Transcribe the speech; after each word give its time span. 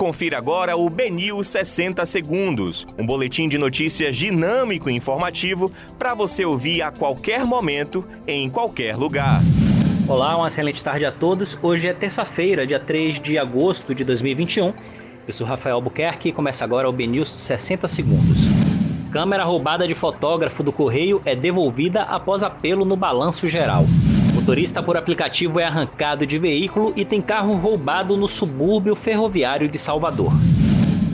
Confira 0.00 0.38
agora 0.38 0.78
o 0.78 0.88
Benil 0.88 1.44
60 1.44 2.06
Segundos, 2.06 2.86
um 2.98 3.04
boletim 3.04 3.50
de 3.50 3.58
notícias 3.58 4.16
dinâmico 4.16 4.88
e 4.88 4.94
informativo 4.94 5.70
para 5.98 6.14
você 6.14 6.42
ouvir 6.42 6.80
a 6.80 6.90
qualquer 6.90 7.44
momento, 7.44 8.02
em 8.26 8.48
qualquer 8.48 8.96
lugar. 8.96 9.42
Olá, 10.08 10.38
uma 10.38 10.48
excelente 10.48 10.82
tarde 10.82 11.04
a 11.04 11.12
todos. 11.12 11.58
Hoje 11.62 11.86
é 11.86 11.92
terça-feira, 11.92 12.66
dia 12.66 12.80
3 12.80 13.20
de 13.20 13.36
agosto 13.36 13.94
de 13.94 14.02
2021. 14.02 14.72
Eu 15.28 15.34
sou 15.34 15.46
Rafael 15.46 15.74
Albuquerque 15.74 16.30
e 16.30 16.32
começa 16.32 16.64
agora 16.64 16.88
o 16.88 16.92
BNews 16.92 17.30
60 17.30 17.86
Segundos. 17.86 18.38
Câmera 19.12 19.44
roubada 19.44 19.86
de 19.86 19.94
fotógrafo 19.94 20.62
do 20.62 20.72
Correio 20.72 21.20
é 21.26 21.36
devolvida 21.36 22.04
após 22.04 22.42
apelo 22.42 22.86
no 22.86 22.96
balanço 22.96 23.46
geral. 23.50 23.84
Motorista 24.40 24.82
por 24.82 24.96
aplicativo 24.96 25.60
é 25.60 25.64
arrancado 25.64 26.26
de 26.26 26.38
veículo 26.38 26.94
e 26.96 27.04
tem 27.04 27.20
carro 27.20 27.52
roubado 27.52 28.16
no 28.16 28.26
subúrbio 28.26 28.96
ferroviário 28.96 29.68
de 29.68 29.78
Salvador. 29.78 30.32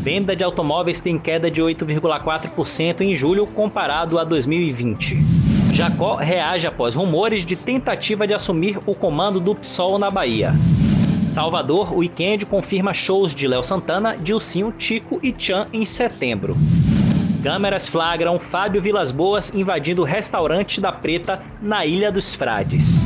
Venda 0.00 0.36
de 0.36 0.44
automóveis 0.44 1.00
tem 1.00 1.18
queda 1.18 1.50
de 1.50 1.60
8,4% 1.60 3.00
em 3.00 3.16
julho 3.16 3.44
comparado 3.44 4.20
a 4.20 4.22
2020. 4.22 5.18
Jacó 5.72 6.14
reage 6.14 6.68
após 6.68 6.94
rumores 6.94 7.44
de 7.44 7.56
tentativa 7.56 8.28
de 8.28 8.32
assumir 8.32 8.78
o 8.86 8.94
comando 8.94 9.40
do 9.40 9.56
PSOL 9.56 9.98
na 9.98 10.08
Bahia. 10.08 10.54
Salvador, 11.32 11.92
o 11.92 11.98
Weekend 11.98 12.46
confirma 12.46 12.94
shows 12.94 13.34
de 13.34 13.48
Léo 13.48 13.64
Santana, 13.64 14.14
Dilcinho, 14.14 14.70
Tico 14.70 15.18
e 15.20 15.34
Chan 15.36 15.66
em 15.72 15.84
setembro. 15.84 16.54
Câmeras 17.42 17.88
flagram 17.88 18.38
Fábio 18.38 18.80
Vilas 18.80 19.10
Boas 19.10 19.52
invadindo 19.52 20.02
o 20.02 20.04
restaurante 20.04 20.80
da 20.80 20.92
Preta 20.92 21.42
na 21.60 21.84
Ilha 21.84 22.12
dos 22.12 22.32
Frades. 22.32 23.05